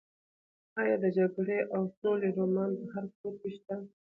ایا 0.81 0.95
د 1.03 1.05
جګړې 1.17 1.59
او 1.75 1.81
سولې 1.99 2.29
رومان 2.37 2.71
په 2.79 2.85
هر 2.93 3.05
کور 3.17 3.33
کې 3.41 3.49
شته؟ 3.55 3.75